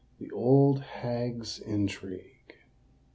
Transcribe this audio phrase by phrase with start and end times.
[0.19, 2.55] THE OLD HAG'S INTRIGUE.